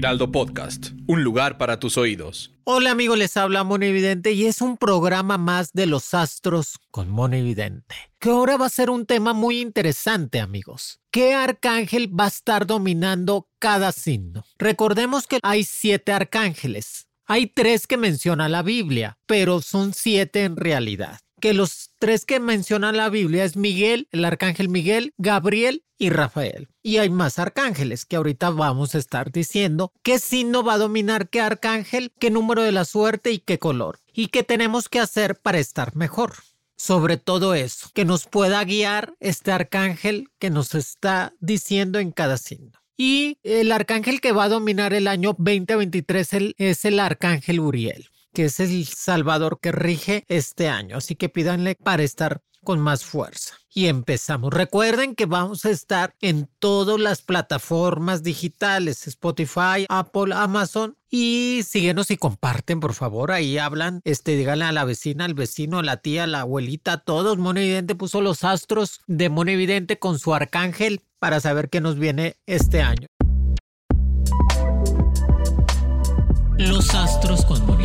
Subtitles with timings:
[0.00, 2.54] Heraldo Podcast, un lugar para tus oídos.
[2.64, 7.10] Hola amigos, les habla Moni Evidente y es un programa más de los astros con
[7.10, 7.94] Moni Evidente.
[8.18, 11.02] Que ahora va a ser un tema muy interesante amigos.
[11.10, 14.42] ¿Qué arcángel va a estar dominando cada signo?
[14.56, 17.06] Recordemos que hay siete arcángeles.
[17.26, 21.20] Hay tres que menciona la Biblia, pero son siete en realidad.
[21.40, 26.68] Que los tres que menciona la Biblia es Miguel, el arcángel Miguel, Gabriel y Rafael.
[26.82, 31.28] Y hay más arcángeles que ahorita vamos a estar diciendo qué signo va a dominar
[31.28, 34.00] qué arcángel, qué número de la suerte y qué color.
[34.12, 36.34] Y qué tenemos que hacer para estar mejor.
[36.76, 42.38] Sobre todo eso, que nos pueda guiar este arcángel que nos está diciendo en cada
[42.38, 42.80] signo.
[42.96, 48.46] Y el arcángel que va a dominar el año 2023 es el arcángel Uriel, que
[48.46, 50.96] es el salvador que rige este año.
[50.96, 53.54] Así que pídanle para estar con más fuerza.
[53.72, 54.52] Y empezamos.
[54.52, 60.96] Recuerden que vamos a estar en todas las plataformas digitales, Spotify, Apple, Amazon.
[61.08, 63.32] Y síguenos y comparten, por favor.
[63.32, 66.92] Ahí hablan, este, díganle a la vecina, al vecino, a la tía, a la abuelita,
[66.92, 67.38] a todos.
[67.38, 71.96] Mono Evidente puso los astros de Mono Evidente con su arcángel para saber qué nos
[71.98, 73.08] viene este año.
[76.60, 77.80] Los astros con Mono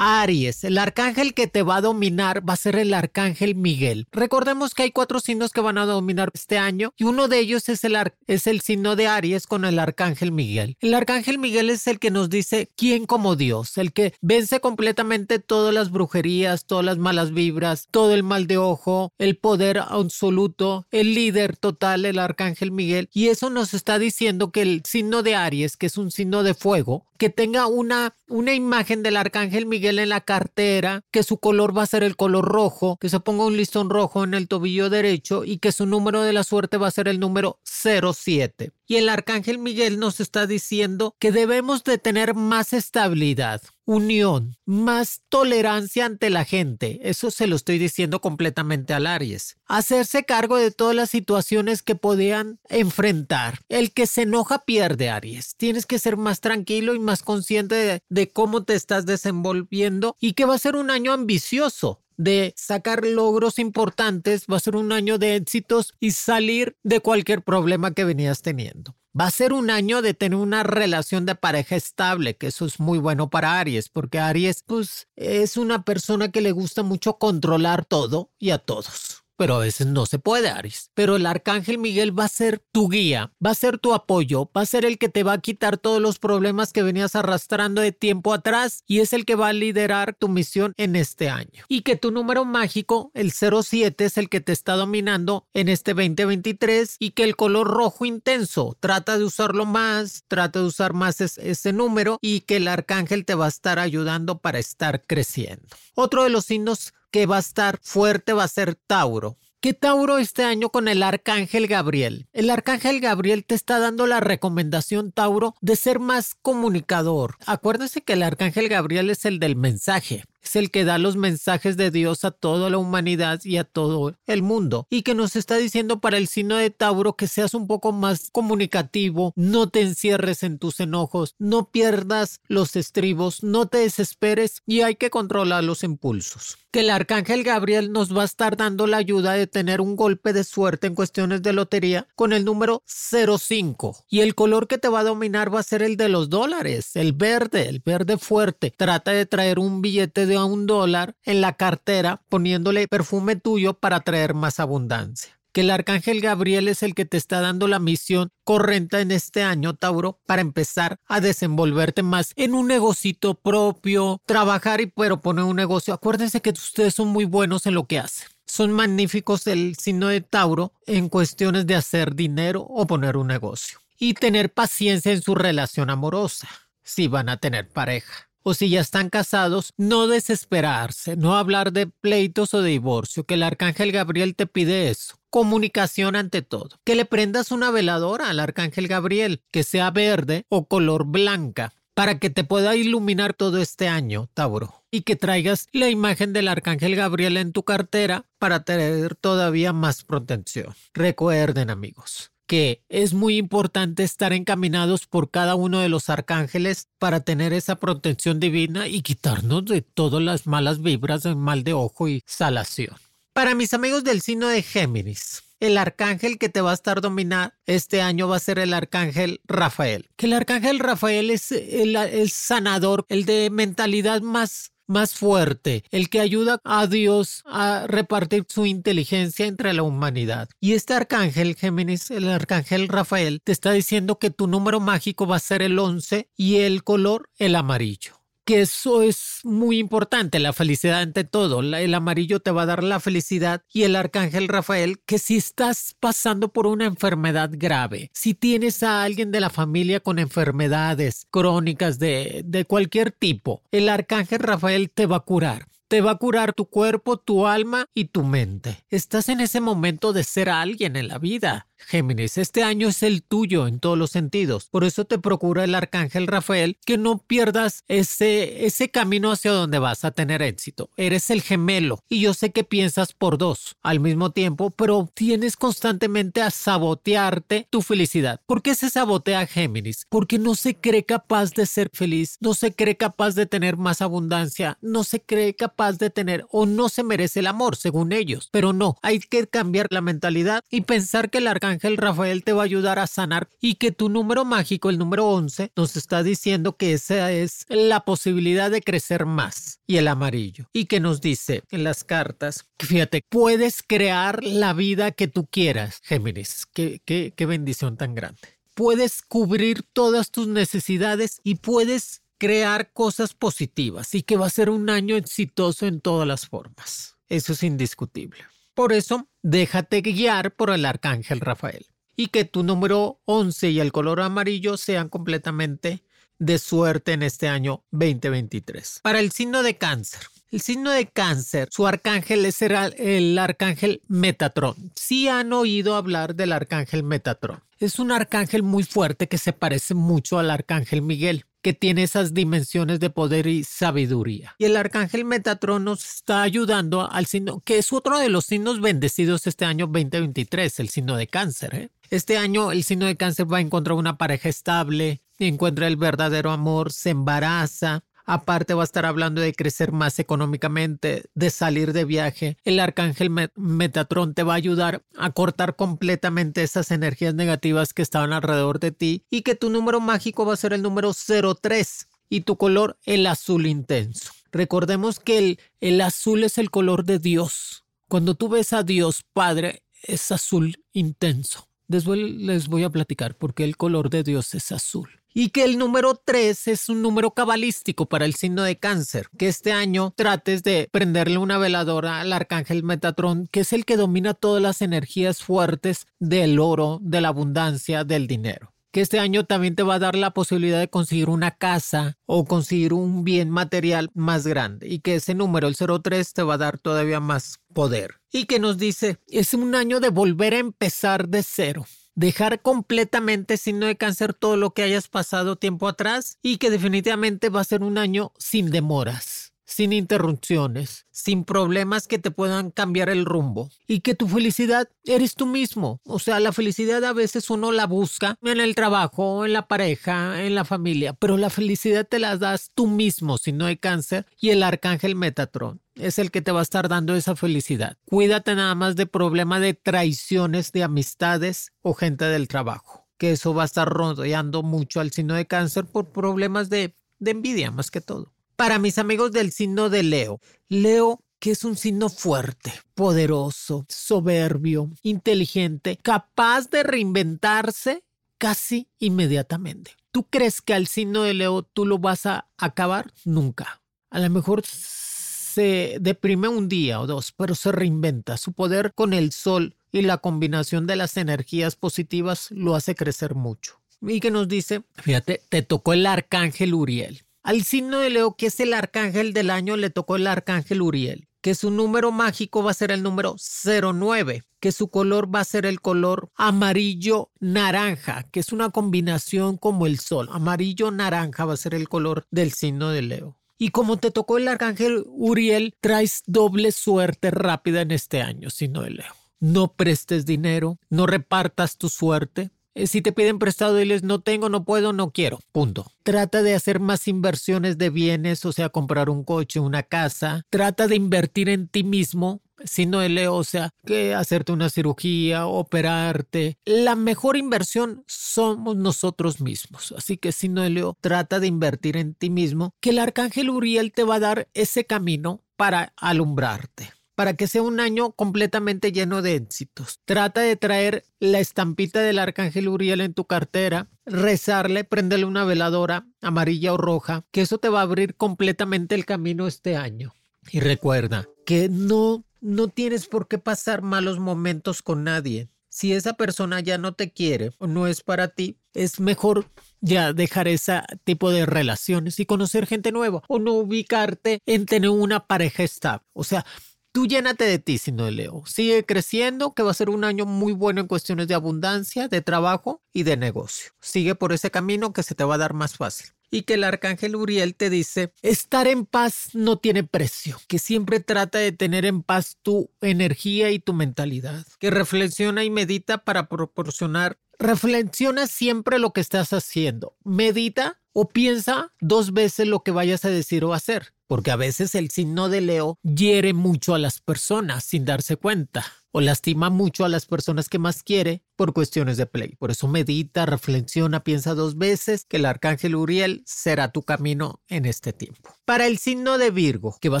[0.02, 4.06] Aries, el arcángel que te va a dominar va a ser el arcángel Miguel.
[4.12, 7.68] Recordemos que hay cuatro signos que van a dominar este año y uno de ellos
[7.68, 10.78] es el, es el signo de Aries con el arcángel Miguel.
[10.80, 15.38] El arcángel Miguel es el que nos dice quién como Dios, el que vence completamente
[15.38, 20.86] todas las brujerías, todas las malas vibras, todo el mal de ojo, el poder absoluto,
[20.92, 23.10] el líder total, el arcángel Miguel.
[23.12, 26.54] Y eso nos está diciendo que el signo de Aries, que es un signo de
[26.54, 31.76] fuego, que tenga una, una imagen del arcángel Miguel en la cartera, que su color
[31.76, 34.88] va a ser el color rojo, que se ponga un listón rojo en el tobillo
[34.88, 38.72] derecho y que su número de la suerte va a ser el número 07.
[38.86, 45.22] Y el arcángel Miguel nos está diciendo que debemos de tener más estabilidad, unión, más
[45.28, 47.00] tolerancia ante la gente.
[47.02, 49.56] Eso se lo estoy diciendo completamente al Aries.
[49.66, 53.60] Hacerse cargo de todas las situaciones que podían enfrentar.
[53.68, 55.56] El que se enoja pierde, Aries.
[55.56, 60.34] Tienes que ser más tranquilo y más consciente de, de cómo te estás desenvolviendo y
[60.34, 64.92] que va a ser un año ambicioso de sacar logros importantes, va a ser un
[64.92, 68.94] año de éxitos y salir de cualquier problema que venías teniendo.
[69.18, 72.78] Va a ser un año de tener una relación de pareja estable, que eso es
[72.78, 77.84] muy bueno para Aries, porque Aries pues es una persona que le gusta mucho controlar
[77.84, 80.90] todo y a todos pero a veces no se puede, Aries.
[80.92, 84.60] Pero el arcángel Miguel va a ser tu guía, va a ser tu apoyo, va
[84.60, 87.92] a ser el que te va a quitar todos los problemas que venías arrastrando de
[87.92, 91.64] tiempo atrás y es el que va a liderar tu misión en este año.
[91.68, 95.94] Y que tu número mágico, el 07, es el que te está dominando en este
[95.94, 101.18] 2023 y que el color rojo intenso, trata de usarlo más, trata de usar más
[101.22, 105.62] ese número y que el arcángel te va a estar ayudando para estar creciendo.
[105.94, 109.38] Otro de los signos que va a estar fuerte va a ser Tauro.
[109.60, 112.28] ¿Qué Tauro este año con el Arcángel Gabriel?
[112.32, 117.36] El Arcángel Gabriel te está dando la recomendación, Tauro, de ser más comunicador.
[117.44, 121.76] Acuérdense que el Arcángel Gabriel es el del mensaje es el que da los mensajes
[121.76, 124.86] de Dios a toda la humanidad y a todo el mundo.
[124.90, 128.30] Y que nos está diciendo para el signo de Tauro que seas un poco más
[128.32, 134.80] comunicativo, no te encierres en tus enojos, no pierdas los estribos, no te desesperes y
[134.80, 136.56] hay que controlar los impulsos.
[136.70, 140.32] Que el arcángel Gabriel nos va a estar dando la ayuda de tener un golpe
[140.32, 144.04] de suerte en cuestiones de lotería con el número 05.
[144.08, 146.94] Y el color que te va a dominar va a ser el de los dólares,
[146.94, 148.72] el verde, el verde fuerte.
[148.76, 153.74] Trata de traer un billete de a un dólar en la cartera poniéndole perfume tuyo
[153.74, 157.78] para traer más abundancia que el arcángel Gabriel es el que te está dando la
[157.78, 164.20] misión correcta en este año, Tauro, para empezar a desenvolverte más en un negocito propio,
[164.26, 165.94] trabajar y pero poner un negocio.
[165.94, 168.28] Acuérdense que ustedes son muy buenos en lo que hacen.
[168.46, 173.78] Son magníficos el signo de Tauro en cuestiones de hacer dinero o poner un negocio.
[173.96, 176.48] Y tener paciencia en su relación amorosa,
[176.82, 181.86] si van a tener pareja o si ya están casados, no desesperarse, no hablar de
[181.86, 185.16] pleitos o de divorcio, que el arcángel Gabriel te pide eso.
[185.30, 186.70] Comunicación ante todo.
[186.84, 192.18] Que le prendas una veladora al arcángel Gabriel, que sea verde o color blanca, para
[192.18, 194.82] que te pueda iluminar todo este año, Tauro.
[194.90, 200.02] Y que traigas la imagen del arcángel Gabriel en tu cartera para tener todavía más
[200.02, 200.74] protección.
[200.94, 207.20] Recuerden, amigos, que es muy importante estar encaminados por cada uno de los arcángeles para
[207.20, 212.08] tener esa protección divina y quitarnos de todas las malas vibras de mal de ojo
[212.08, 212.96] y salación.
[213.34, 217.54] Para mis amigos del signo de Géminis, el arcángel que te va a estar dominar
[217.66, 220.10] este año va a ser el arcángel Rafael.
[220.16, 226.10] Que el arcángel Rafael es el, el sanador, el de mentalidad más más fuerte, el
[226.10, 230.48] que ayuda a Dios a repartir su inteligencia entre la humanidad.
[230.60, 235.36] Y este arcángel Géminis, el arcángel Rafael, te está diciendo que tu número mágico va
[235.36, 240.52] a ser el 11 y el color el amarillo que eso es muy importante, la
[240.52, 241.60] felicidad ante todo.
[241.60, 245.96] El amarillo te va a dar la felicidad y el arcángel Rafael que si estás
[246.00, 251.98] pasando por una enfermedad grave, si tienes a alguien de la familia con enfermedades crónicas
[251.98, 256.52] de, de cualquier tipo, el arcángel Rafael te va a curar te va a curar
[256.52, 258.84] tu cuerpo, tu alma y tu mente.
[258.90, 261.66] Estás en ese momento de ser alguien en la vida.
[261.86, 264.68] Géminis, este año es el tuyo en todos los sentidos.
[264.70, 269.78] Por eso te procura el arcángel Rafael que no pierdas ese, ese camino hacia donde
[269.78, 270.90] vas a tener éxito.
[270.96, 275.56] Eres el gemelo y yo sé que piensas por dos al mismo tiempo, pero tienes
[275.56, 278.40] constantemente a sabotearte tu felicidad.
[278.46, 280.06] ¿Por qué se sabotea Géminis?
[280.08, 284.02] Porque no se cree capaz de ser feliz, no se cree capaz de tener más
[284.02, 288.48] abundancia, no se cree capaz de tener o no se merece el amor, según ellos.
[288.52, 292.52] Pero no, hay que cambiar la mentalidad y pensar que el arcángel ángel Rafael te
[292.52, 296.22] va a ayudar a sanar y que tu número mágico, el número 11, nos está
[296.22, 300.66] diciendo que esa es la posibilidad de crecer más y el amarillo.
[300.72, 306.00] Y que nos dice en las cartas, fíjate, puedes crear la vida que tú quieras,
[306.04, 306.66] Géminis.
[306.72, 308.40] Qué, qué, qué bendición tan grande.
[308.74, 314.70] Puedes cubrir todas tus necesidades y puedes crear cosas positivas y que va a ser
[314.70, 317.16] un año exitoso en todas las formas.
[317.28, 318.44] Eso es indiscutible.
[318.74, 323.92] Por eso, déjate guiar por el arcángel Rafael y que tu número 11 y el
[323.92, 326.04] color amarillo sean completamente
[326.38, 329.00] de suerte en este año 2023.
[329.02, 330.20] Para el signo de cáncer.
[330.50, 334.74] El signo de cáncer, su arcángel es el arcángel Metatron.
[334.96, 337.62] Sí han oído hablar del arcángel Metatron.
[337.78, 342.34] Es un arcángel muy fuerte que se parece mucho al arcángel Miguel que tiene esas
[342.34, 344.54] dimensiones de poder y sabiduría.
[344.58, 348.80] Y el arcángel Metatron nos está ayudando al signo, que es otro de los signos
[348.80, 351.74] bendecidos este año 2023, el signo de cáncer.
[351.74, 351.90] ¿eh?
[352.10, 356.50] Este año el signo de cáncer va a encontrar una pareja estable, encuentra el verdadero
[356.50, 362.04] amor, se embaraza, Aparte va a estar hablando de crecer más económicamente, de salir de
[362.04, 362.56] viaje.
[362.64, 368.32] El arcángel Metatron te va a ayudar a cortar completamente esas energías negativas que estaban
[368.32, 372.42] alrededor de ti y que tu número mágico va a ser el número 03 y
[372.42, 374.32] tu color el azul intenso.
[374.52, 377.84] Recordemos que el, el azul es el color de Dios.
[378.08, 381.68] Cuando tú ves a Dios Padre es azul intenso.
[381.86, 385.64] Después les voy a platicar por qué el color de Dios es azul y que
[385.64, 390.12] el número 3 es un número cabalístico para el signo de cáncer, que este año
[390.16, 394.82] trates de prenderle una veladora al arcángel Metatron, que es el que domina todas las
[394.82, 399.94] energías fuertes del oro, de la abundancia, del dinero que este año también te va
[399.94, 404.88] a dar la posibilidad de conseguir una casa o conseguir un bien material más grande
[404.88, 408.20] y que ese número, el 03, te va a dar todavía más poder.
[408.32, 413.56] Y que nos dice, es un año de volver a empezar de cero dejar completamente
[413.56, 417.64] signo de cáncer todo lo que hayas pasado tiempo atrás y que definitivamente va a
[417.64, 419.39] ser un año sin demoras,
[419.70, 425.36] sin interrupciones, sin problemas que te puedan cambiar el rumbo y que tu felicidad eres
[425.36, 426.00] tú mismo.
[426.04, 430.42] O sea, la felicidad a veces uno la busca en el trabajo, en la pareja,
[430.42, 434.26] en la familia, pero la felicidad te la das tú mismo si no hay cáncer
[434.40, 437.96] y el arcángel Metatron es el que te va a estar dando esa felicidad.
[438.06, 443.54] Cuídate nada más de problema de traiciones de amistades o gente del trabajo, que eso
[443.54, 447.90] va a estar rodeando mucho al signo de cáncer por problemas de, de envidia más
[447.90, 448.32] que todo.
[448.60, 450.38] Para mis amigos del signo de Leo,
[450.68, 458.04] Leo que es un signo fuerte, poderoso, soberbio, inteligente, capaz de reinventarse
[458.36, 459.92] casi inmediatamente.
[460.12, 463.10] ¿Tú crees que al signo de Leo tú lo vas a acabar?
[463.24, 463.80] Nunca.
[464.10, 468.36] A lo mejor se deprime un día o dos, pero se reinventa.
[468.36, 473.34] Su poder con el sol y la combinación de las energías positivas lo hace crecer
[473.34, 473.80] mucho.
[474.02, 477.24] Y que nos dice, fíjate, te tocó el arcángel Uriel.
[477.50, 481.26] Al signo de Leo, que es el arcángel del año, le tocó el arcángel Uriel,
[481.40, 485.44] que su número mágico va a ser el número 09, que su color va a
[485.44, 490.28] ser el color amarillo naranja, que es una combinación como el sol.
[490.30, 493.36] Amarillo naranja va a ser el color del signo de Leo.
[493.58, 498.82] Y como te tocó el arcángel Uriel, traes doble suerte rápida en este año, signo
[498.82, 499.12] de Leo.
[499.40, 504.64] No prestes dinero, no repartas tu suerte, si te piden prestado, diles no tengo, no
[504.64, 505.40] puedo, no quiero.
[505.52, 505.86] Punto.
[506.02, 510.42] Trata de hacer más inversiones de bienes, o sea, comprar un coche, una casa.
[510.50, 512.42] Trata de invertir en ti mismo.
[512.62, 516.58] Si no Leo, o sea, que hacerte una cirugía, operarte.
[516.66, 519.94] La mejor inversión somos nosotros mismos.
[519.96, 523.92] Así que si no Leo, trata de invertir en ti mismo, que el arcángel Uriel
[523.92, 529.20] te va a dar ese camino para alumbrarte para que sea un año completamente lleno
[529.20, 530.00] de éxitos.
[530.06, 536.06] Trata de traer la estampita del arcángel Uriel en tu cartera, rezarle, prenderle una veladora
[536.22, 540.14] amarilla o roja, que eso te va a abrir completamente el camino este año.
[540.50, 545.50] Y recuerda que no no tienes por qué pasar malos momentos con nadie.
[545.68, 549.46] Si esa persona ya no te quiere o no es para ti, es mejor
[549.80, 554.90] ya dejar ese tipo de relaciones y conocer gente nueva o no ubicarte en tener
[554.90, 556.04] una pareja estable.
[556.12, 556.44] O sea,
[556.92, 558.42] Tú llénate de ti, sino de Leo.
[558.46, 562.20] Sigue creciendo, que va a ser un año muy bueno en cuestiones de abundancia, de
[562.20, 563.70] trabajo y de negocio.
[563.80, 566.08] Sigue por ese camino que se te va a dar más fácil.
[566.32, 570.98] Y que el arcángel Uriel te dice, estar en paz no tiene precio, que siempre
[570.98, 576.28] trata de tener en paz tu energía y tu mentalidad, que reflexiona y medita para
[576.28, 583.04] proporcionar, reflexiona siempre lo que estás haciendo, medita o piensa dos veces lo que vayas
[583.04, 587.00] a decir o hacer porque a veces el signo de Leo hiere mucho a las
[587.00, 591.96] personas sin darse cuenta o lastima mucho a las personas que más quiere por cuestiones
[591.96, 592.34] de play.
[592.34, 597.66] Por eso medita, reflexiona, piensa dos veces que el arcángel Uriel será tu camino en
[597.66, 598.34] este tiempo.
[598.44, 600.00] Para el signo de Virgo, que va a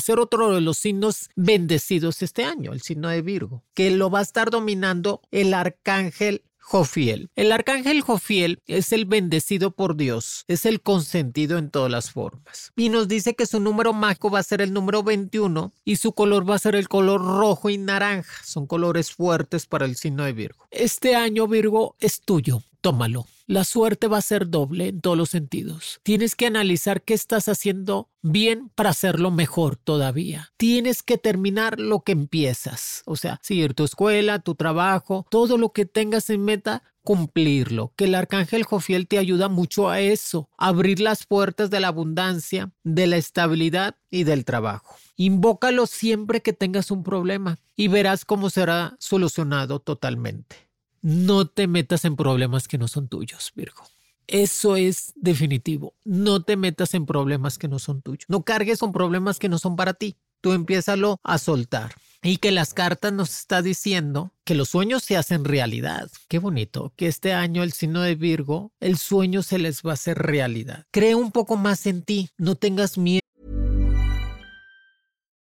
[0.00, 4.18] ser otro de los signos bendecidos este año, el signo de Virgo, que lo va
[4.18, 7.30] a estar dominando el arcángel Jofiel.
[7.34, 12.72] El arcángel Jofiel es el bendecido por Dios, es el consentido en todas las formas.
[12.76, 16.12] Y nos dice que su número mágico va a ser el número 21 y su
[16.12, 18.42] color va a ser el color rojo y naranja.
[18.44, 20.66] Son colores fuertes para el signo de Virgo.
[20.70, 23.26] Este año Virgo es tuyo tómalo.
[23.50, 25.98] La suerte va a ser doble en todos los sentidos.
[26.04, 30.52] Tienes que analizar qué estás haciendo bien para hacerlo mejor todavía.
[30.56, 33.02] Tienes que terminar lo que empiezas.
[33.06, 37.92] O sea, seguir tu escuela, tu trabajo, todo lo que tengas en meta, cumplirlo.
[37.96, 42.70] Que el arcángel Jofiel te ayuda mucho a eso, abrir las puertas de la abundancia,
[42.84, 44.94] de la estabilidad y del trabajo.
[45.16, 50.69] Invócalo siempre que tengas un problema y verás cómo será solucionado totalmente
[51.02, 53.82] no te metas en problemas que no son tuyos, Virgo.
[54.26, 55.94] Eso es definitivo.
[56.04, 58.26] No te metas en problemas que no son tuyos.
[58.28, 60.16] No cargues con problemas que no son para ti.
[60.40, 61.94] Tú empiézalo a soltar.
[62.22, 66.10] Y que las cartas nos está diciendo que los sueños se hacen realidad.
[66.28, 66.92] Qué bonito.
[66.96, 70.86] Que este año el signo de Virgo, el sueño se les va a hacer realidad.
[70.90, 72.30] Cree un poco más en ti.
[72.36, 73.20] No tengas miedo.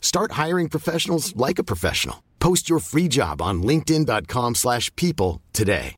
[0.00, 2.24] Start hiring professionals like a professional.
[2.40, 5.94] Post your free job on linkedin.com slash people today.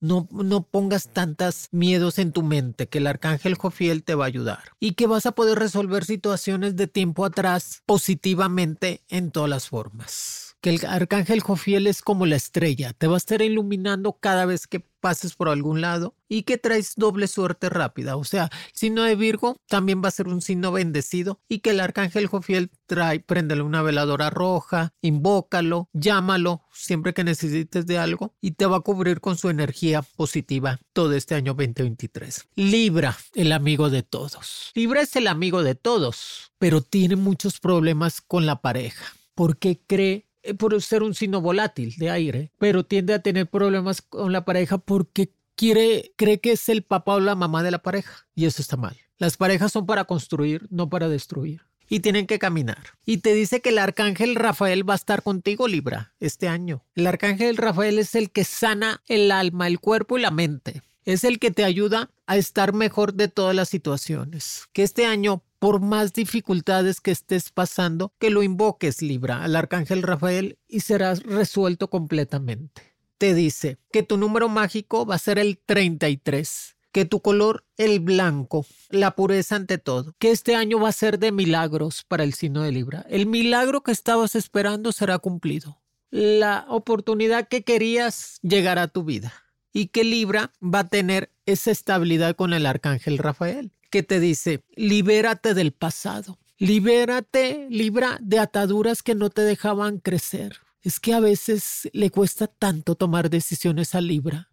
[0.00, 4.28] No, no pongas tantas miedos en tu mente que el arcángel Jofiel te va a
[4.28, 9.70] ayudar y que vas a poder resolver situaciones de tiempo atrás positivamente en todas las
[9.70, 10.56] formas.
[10.60, 14.66] Que el arcángel Jofiel es como la estrella, te va a estar iluminando cada vez
[14.66, 18.16] que pases por algún lado y que traes doble suerte rápida.
[18.16, 21.80] O sea, signo de Virgo también va a ser un signo bendecido y que el
[21.80, 28.52] arcángel Jofiel trae, préndele una veladora roja, invócalo, llámalo siempre que necesites de algo y
[28.52, 32.48] te va a cubrir con su energía positiva todo este año 2023.
[32.54, 34.70] Libra, el amigo de todos.
[34.74, 40.28] Libra es el amigo de todos, pero tiene muchos problemas con la pareja porque cree
[40.58, 44.78] por ser un signo volátil de aire, pero tiende a tener problemas con la pareja
[44.78, 48.26] porque quiere, cree que es el papá o la mamá de la pareja.
[48.34, 48.96] Y eso está mal.
[49.18, 51.62] Las parejas son para construir, no para destruir.
[51.88, 52.78] Y tienen que caminar.
[53.04, 56.84] Y te dice que el arcángel Rafael va a estar contigo, Libra, este año.
[56.94, 60.82] El arcángel Rafael es el que sana el alma, el cuerpo y la mente.
[61.04, 64.64] Es el que te ayuda a estar mejor de todas las situaciones.
[64.72, 70.02] Que este año por más dificultades que estés pasando, que lo invoques, Libra, al Arcángel
[70.02, 72.82] Rafael y serás resuelto completamente.
[73.16, 78.00] Te dice que tu número mágico va a ser el 33, que tu color el
[78.00, 82.34] blanco, la pureza ante todo, que este año va a ser de milagros para el
[82.34, 83.06] signo de Libra.
[83.08, 85.80] El milagro que estabas esperando será cumplido.
[86.10, 89.32] La oportunidad que querías llegará a tu vida
[89.72, 94.64] y que Libra va a tener esa estabilidad con el Arcángel Rafael que te dice,
[94.74, 100.56] libérate del pasado, libérate, libra de ataduras que no te dejaban crecer.
[100.82, 104.50] Es que a veces le cuesta tanto tomar decisiones a Libra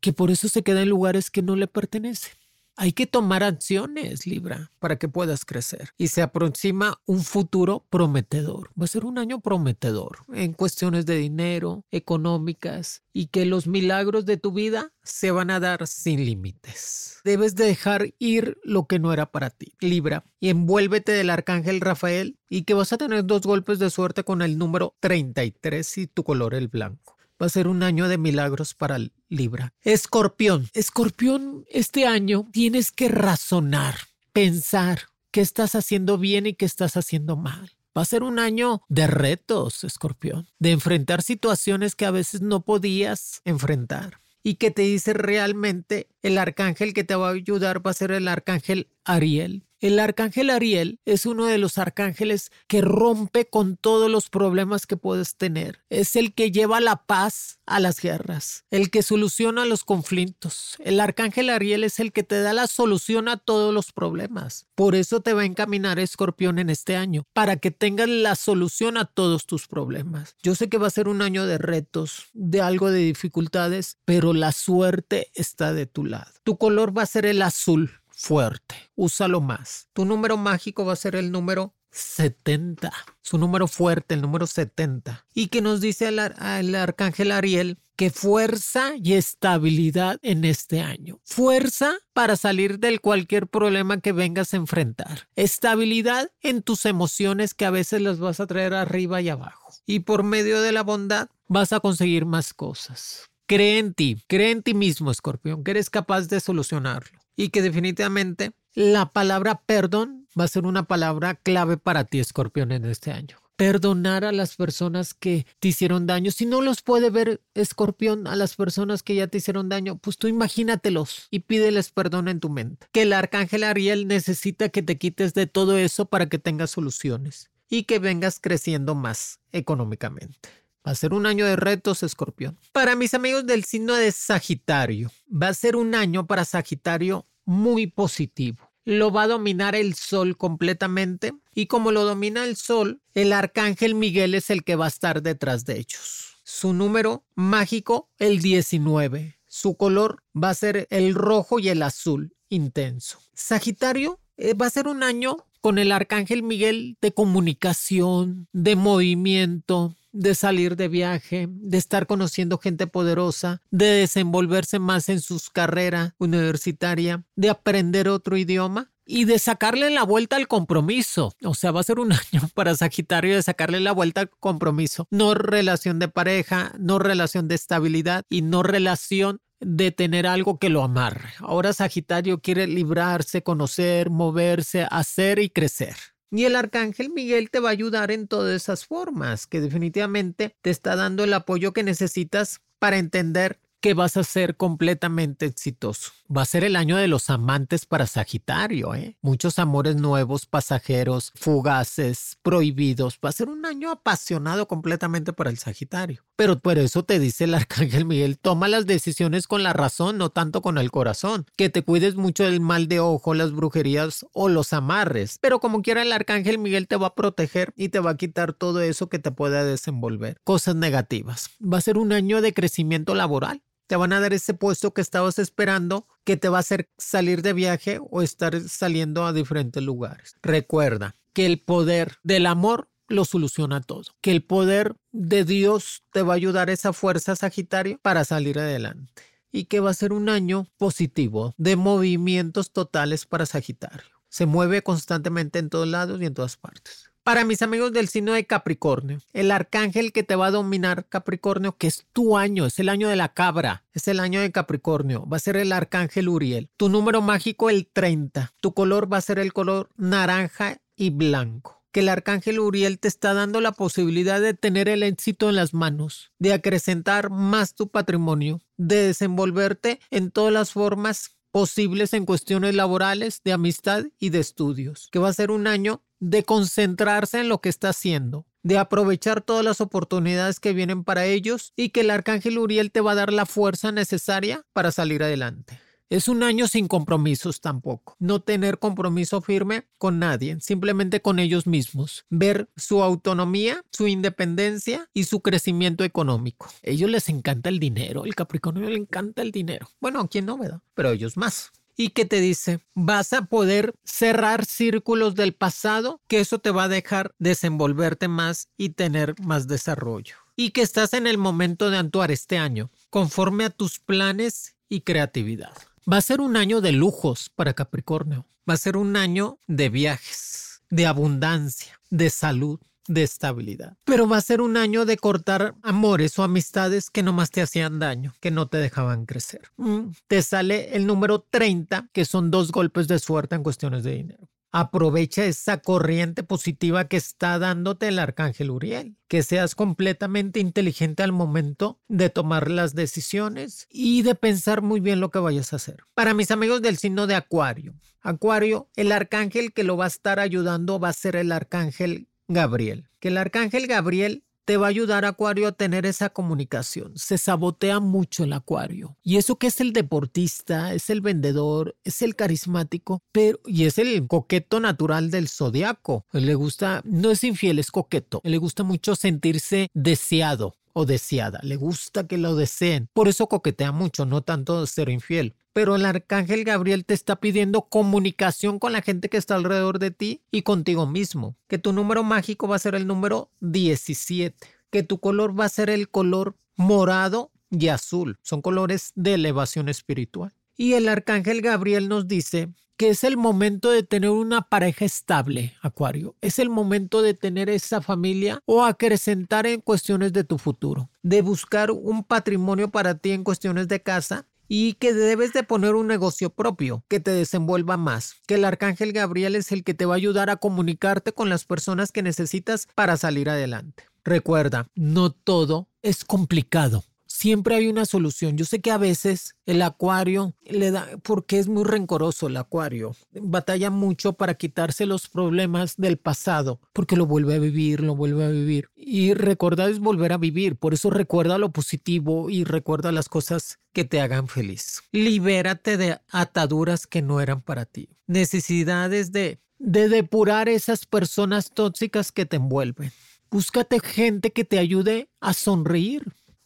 [0.00, 2.34] que por eso se queda en lugares que no le pertenecen.
[2.82, 5.90] Hay que tomar acciones, Libra, para que puedas crecer.
[5.98, 8.70] Y se aproxima un futuro prometedor.
[8.70, 14.26] Va a ser un año prometedor en cuestiones de dinero, económicas, y que los milagros
[14.26, 17.20] de tu vida se van a dar sin límites.
[17.22, 22.36] Debes dejar ir lo que no era para ti, Libra, y envuélvete del arcángel Rafael
[22.48, 26.24] y que vas a tener dos golpes de suerte con el número 33 y tu
[26.24, 27.16] color el blanco.
[27.42, 29.74] Va a ser un año de milagros para Libra.
[29.82, 30.68] Escorpión.
[30.74, 33.96] Escorpión, este año tienes que razonar,
[34.32, 37.72] pensar qué estás haciendo bien y qué estás haciendo mal.
[37.98, 42.64] Va a ser un año de retos, escorpión, de enfrentar situaciones que a veces no
[42.64, 47.90] podías enfrentar y que te dice realmente el arcángel que te va a ayudar va
[47.90, 49.64] a ser el arcángel Ariel.
[49.82, 54.96] El arcángel Ariel es uno de los arcángeles que rompe con todos los problemas que
[54.96, 55.82] puedes tener.
[55.90, 60.76] Es el que lleva la paz a las guerras, el que soluciona los conflictos.
[60.78, 64.68] El arcángel Ariel es el que te da la solución a todos los problemas.
[64.76, 68.96] Por eso te va a encaminar Escorpión en este año, para que tengas la solución
[68.96, 70.36] a todos tus problemas.
[70.44, 74.32] Yo sé que va a ser un año de retos, de algo de dificultades, pero
[74.32, 76.30] la suerte está de tu lado.
[76.44, 78.74] Tu color va a ser el azul fuerte.
[78.94, 79.88] Úsalo más.
[79.92, 82.92] Tu número mágico va a ser el número 70.
[83.20, 85.26] Su número fuerte, el número 70.
[85.34, 91.20] Y que nos dice el, el, arcángel Ariel que fuerza y estabilidad en este año.
[91.24, 95.28] Fuerza para salir del cualquier problema que vengas a enfrentar.
[95.36, 99.72] Estabilidad en tus emociones que a veces las vas a traer arriba y abajo.
[99.86, 103.30] Y por medio de la bondad vas a conseguir más cosas.
[103.46, 107.62] Cree en ti, cree en ti mismo, escorpión, que eres capaz de solucionarlo y que
[107.62, 113.12] definitivamente la palabra perdón va a ser una palabra clave para ti, escorpión, en este
[113.12, 113.36] año.
[113.56, 116.30] Perdonar a las personas que te hicieron daño.
[116.30, 120.16] Si no los puede ver, escorpión, a las personas que ya te hicieron daño, pues
[120.16, 122.86] tú imagínatelos y pídeles perdón en tu mente.
[122.92, 127.50] Que el arcángel Ariel necesita que te quites de todo eso para que tengas soluciones
[127.68, 130.61] y que vengas creciendo más económicamente.
[130.86, 132.58] Va a ser un año de retos, escorpión.
[132.72, 137.86] Para mis amigos del signo de Sagitario, va a ser un año para Sagitario muy
[137.86, 138.68] positivo.
[138.84, 143.94] Lo va a dominar el sol completamente y como lo domina el sol, el arcángel
[143.94, 146.40] Miguel es el que va a estar detrás de ellos.
[146.42, 149.38] Su número mágico, el 19.
[149.46, 153.20] Su color va a ser el rojo y el azul intenso.
[153.34, 159.96] Sagitario eh, va a ser un año con el arcángel Miguel de comunicación, de movimiento,
[160.12, 166.12] de salir de viaje, de estar conociendo gente poderosa, de desenvolverse más en sus carreras
[166.18, 171.34] universitaria, de aprender otro idioma y de sacarle la vuelta al compromiso.
[171.44, 175.06] O sea, va a ser un año para Sagitario de sacarle la vuelta al compromiso.
[175.10, 180.68] No relación de pareja, no relación de estabilidad y no relación de tener algo que
[180.68, 181.30] lo amarre.
[181.38, 185.94] Ahora Sagitario quiere librarse, conocer, moverse, hacer y crecer.
[186.34, 190.70] Y el arcángel Miguel te va a ayudar en todas esas formas, que definitivamente te
[190.70, 196.12] está dando el apoyo que necesitas para entender que vas a ser completamente exitoso.
[196.34, 199.18] Va a ser el año de los amantes para Sagitario, ¿eh?
[199.20, 203.18] Muchos amores nuevos, pasajeros, fugaces, prohibidos.
[203.22, 206.24] Va a ser un año apasionado completamente para el Sagitario.
[206.36, 210.30] Pero por eso te dice el arcángel Miguel, toma las decisiones con la razón, no
[210.30, 211.46] tanto con el corazón.
[211.56, 215.38] Que te cuides mucho del mal de ojo, las brujerías o los amarres.
[215.40, 218.52] Pero como quiera el arcángel Miguel te va a proteger y te va a quitar
[218.52, 220.38] todo eso que te pueda desenvolver.
[220.44, 221.50] Cosas negativas.
[221.60, 225.00] Va a ser un año de crecimiento laboral te van a dar ese puesto que
[225.00, 229.82] estabas esperando que te va a hacer salir de viaje o estar saliendo a diferentes
[229.82, 230.36] lugares.
[230.42, 236.22] Recuerda que el poder del amor lo soluciona todo, que el poder de Dios te
[236.22, 240.28] va a ayudar esa fuerza Sagitario para salir adelante y que va a ser un
[240.28, 244.10] año positivo de movimientos totales para Sagitario.
[244.28, 247.11] Se mueve constantemente en todos lados y en todas partes.
[247.24, 251.76] Para mis amigos del signo de Capricornio, el arcángel que te va a dominar Capricornio,
[251.76, 255.24] que es tu año, es el año de la cabra, es el año de Capricornio,
[255.28, 256.68] va a ser el arcángel Uriel.
[256.76, 261.82] Tu número mágico el 30, tu color va a ser el color naranja y blanco
[261.92, 265.74] que el arcángel Uriel te está dando la posibilidad de tener el éxito en las
[265.74, 272.74] manos, de acrecentar más tu patrimonio, de desenvolverte en todas las formas posibles en cuestiones
[272.74, 277.48] laborales, de amistad y de estudios, que va a ser un año de concentrarse en
[277.48, 282.00] lo que está haciendo, de aprovechar todas las oportunidades que vienen para ellos y que
[282.00, 285.78] el arcángel Uriel te va a dar la fuerza necesaria para salir adelante.
[286.08, 288.16] Es un año sin compromisos tampoco.
[288.18, 292.26] No tener compromiso firme con nadie, simplemente con ellos mismos.
[292.28, 296.66] Ver su autonomía, su independencia y su crecimiento económico.
[296.66, 298.24] A ellos les encanta el dinero.
[298.24, 299.88] El Capricornio le encanta el dinero.
[300.00, 300.80] Bueno, a quién no, ¿verdad?
[300.94, 306.20] Pero a ellos más y que te dice, vas a poder cerrar círculos del pasado,
[306.26, 310.36] que eso te va a dejar desenvolverte más y tener más desarrollo.
[310.56, 315.02] Y que estás en el momento de actuar este año, conforme a tus planes y
[315.02, 315.72] creatividad.
[316.10, 318.46] Va a ser un año de lujos para Capricornio.
[318.68, 323.96] Va a ser un año de viajes, de abundancia, de salud, de estabilidad.
[324.04, 327.98] Pero va a ser un año de cortar amores o amistades que nomás te hacían
[327.98, 329.62] daño, que no te dejaban crecer.
[329.76, 334.12] Mm, te sale el número 30, que son dos golpes de suerte en cuestiones de
[334.12, 334.48] dinero.
[334.74, 339.18] Aprovecha esa corriente positiva que está dándote el arcángel Uriel.
[339.28, 345.20] Que seas completamente inteligente al momento de tomar las decisiones y de pensar muy bien
[345.20, 346.04] lo que vayas a hacer.
[346.14, 350.40] Para mis amigos del signo de Acuario, Acuario, el arcángel que lo va a estar
[350.40, 355.24] ayudando va a ser el arcángel Gabriel, que el arcángel Gabriel te va a ayudar,
[355.24, 357.12] Acuario, a tener esa comunicación.
[357.16, 359.16] Se sabotea mucho el Acuario.
[359.22, 363.98] Y eso que es el deportista, es el vendedor, es el carismático, pero y es
[363.98, 366.26] el coqueto natural del zodiaco.
[366.32, 368.40] Le gusta, no es infiel, es coqueto.
[368.44, 371.60] Le gusta mucho sentirse deseado o deseada.
[371.62, 373.08] Le gusta que lo deseen.
[373.12, 377.82] Por eso coquetea mucho, no tanto ser infiel pero el arcángel Gabriel te está pidiendo
[377.82, 381.56] comunicación con la gente que está alrededor de ti y contigo mismo.
[381.66, 384.56] Que tu número mágico va a ser el número 17.
[384.90, 388.38] Que tu color va a ser el color morado y azul.
[388.42, 390.52] Son colores de elevación espiritual.
[390.82, 395.76] Y el arcángel Gabriel nos dice que es el momento de tener una pareja estable,
[395.80, 396.34] Acuario.
[396.40, 401.08] Es el momento de tener esa familia o acrecentar en cuestiones de tu futuro.
[401.22, 405.94] De buscar un patrimonio para ti en cuestiones de casa y que debes de poner
[405.94, 410.04] un negocio propio que te desenvuelva más, que el arcángel Gabriel es el que te
[410.04, 414.06] va a ayudar a comunicarte con las personas que necesitas para salir adelante.
[414.24, 418.56] Recuerda, no todo es complicado siempre hay una solución.
[418.56, 423.16] Yo sé que a veces el acuario le da, porque es muy rencoroso el acuario,
[423.32, 428.44] batalla mucho para quitarse los problemas del pasado, porque lo vuelve a vivir, lo vuelve
[428.44, 428.90] a vivir.
[428.94, 433.78] Y recordar es volver a vivir, por eso recuerda lo positivo y recuerda las cosas
[433.92, 435.02] que te hagan feliz.
[435.12, 438.10] Libérate de ataduras que no eran para ti.
[438.26, 443.10] Necesidades de, de depurar esas personas tóxicas que te envuelven.
[443.50, 446.22] Búscate gente que te ayude a sonreír,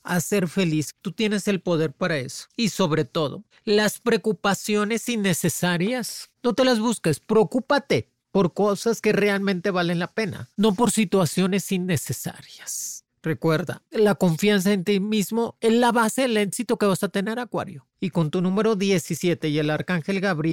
[0.07, 0.95] a ser feliz.
[1.03, 2.47] Tú tienes el poder para eso.
[2.57, 9.71] Y sobre todo, las preocupaciones innecesarias, no te las busques, preocúpate por cosas que realmente
[9.71, 13.05] valen la pena, no por situaciones innecesarias.
[13.23, 17.41] Recuerda, la confianza en ti mismo es la base del éxito que vas a tener,
[17.41, 17.87] Acuario.
[17.99, 20.53] Y con tu número 17 y el arcángel Gabriel,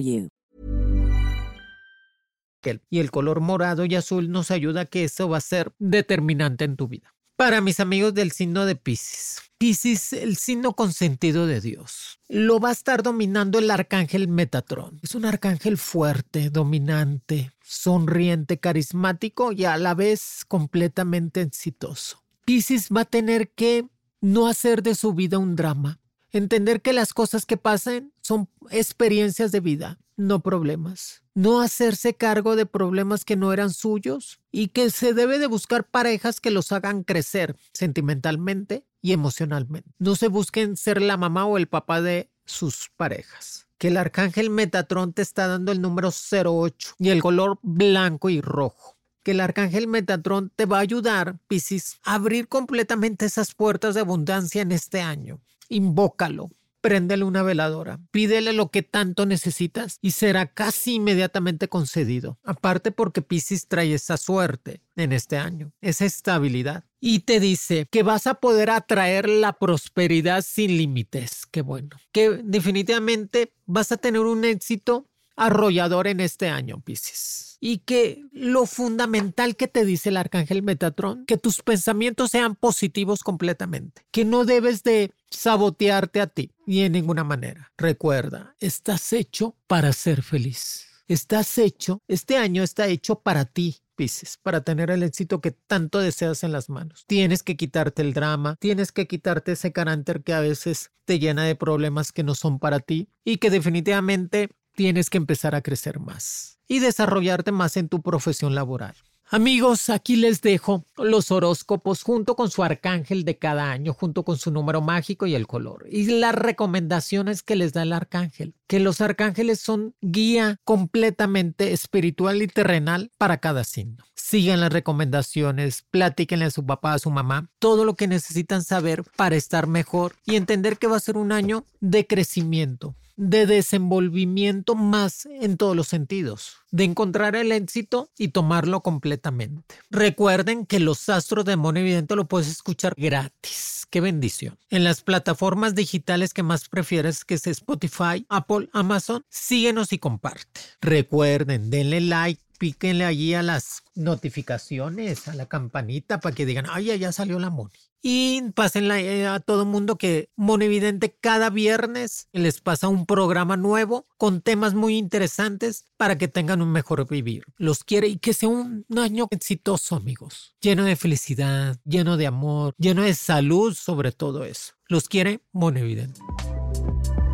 [2.89, 6.65] Y el color morado y azul nos ayuda a que eso va a ser determinante
[6.65, 7.13] en tu vida.
[7.35, 9.41] Para mis amigos del signo de Pisces.
[9.57, 12.19] Pisces, el signo consentido de Dios.
[12.27, 14.99] Lo va a estar dominando el arcángel Metatrón.
[15.01, 22.23] Es un arcángel fuerte, dominante, sonriente, carismático y a la vez completamente exitoso.
[22.45, 23.87] Pisces va a tener que
[24.19, 25.99] no hacer de su vida un drama,
[26.33, 31.23] Entender que las cosas que pasen son experiencias de vida, no problemas.
[31.33, 35.83] No hacerse cargo de problemas que no eran suyos y que se debe de buscar
[35.83, 39.89] parejas que los hagan crecer sentimentalmente y emocionalmente.
[39.99, 43.67] No se busquen ser la mamá o el papá de sus parejas.
[43.77, 48.39] Que el arcángel Metatron te está dando el número 08 y el color blanco y
[48.39, 53.93] rojo que el arcángel Metatron te va a ayudar, Piscis, a abrir completamente esas puertas
[53.93, 55.39] de abundancia en este año
[55.71, 62.37] invócalo, préndele una veladora, pídele lo que tanto necesitas y será casi inmediatamente concedido.
[62.43, 66.83] Aparte porque Pisces trae esa suerte en este año, esa estabilidad.
[66.99, 71.47] Y te dice que vas a poder atraer la prosperidad sin límites.
[71.49, 71.97] Qué bueno.
[72.11, 78.65] Que definitivamente vas a tener un éxito arrollador en este año, Pisces y que lo
[78.65, 84.45] fundamental que te dice el arcángel Metatron, que tus pensamientos sean positivos completamente, que no
[84.45, 87.71] debes de sabotearte a ti ni en ninguna manera.
[87.77, 90.87] Recuerda, estás hecho para ser feliz.
[91.07, 95.99] Estás hecho, este año está hecho para ti, Pisces, para tener el éxito que tanto
[95.99, 97.03] deseas en las manos.
[97.05, 101.43] Tienes que quitarte el drama, tienes que quitarte ese carácter que a veces te llena
[101.43, 105.99] de problemas que no son para ti y que definitivamente tienes que empezar a crecer
[105.99, 108.95] más y desarrollarte más en tu profesión laboral.
[109.33, 114.37] Amigos, aquí les dejo los horóscopos junto con su arcángel de cada año, junto con
[114.37, 115.85] su número mágico y el color.
[115.89, 122.41] Y las recomendaciones que les da el arcángel, que los arcángeles son guía completamente espiritual
[122.41, 124.03] y terrenal para cada signo.
[124.15, 129.05] Sigan las recomendaciones, platíquenle a su papá, a su mamá, todo lo que necesitan saber
[129.15, 134.73] para estar mejor y entender que va a ser un año de crecimiento, de desenvolvimiento
[134.73, 139.75] más en todos los sentidos, de encontrar el éxito y tomarlo completamente.
[139.91, 143.85] Recuerden que los astros de Mono Evidente lo puedes escuchar gratis.
[143.91, 144.57] Qué bendición.
[144.71, 150.61] En las plataformas digitales que más prefieres, que es Spotify, Apple, Amazon, síguenos y comparte.
[150.81, 156.95] Recuerden, denle like píquenle allí a las notificaciones, a la campanita para que digan, ay,
[156.99, 157.71] ya salió la Moni.
[158.03, 164.05] Y pásenla eh, a todo mundo que Evidente cada viernes les pasa un programa nuevo
[164.15, 167.45] con temas muy interesantes para que tengan un mejor vivir.
[167.57, 170.55] Los quiere y que sea un año exitoso, amigos.
[170.61, 174.73] Lleno de felicidad, lleno de amor, lleno de salud sobre todo eso.
[174.87, 175.41] Los quiere
[175.77, 176.21] Evidente.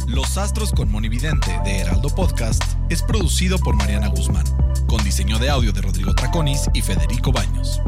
[0.07, 4.45] Los Astros con Monividente de Heraldo Podcast es producido por Mariana Guzmán,
[4.87, 7.81] con diseño de audio de Rodrigo Traconis y Federico Baños.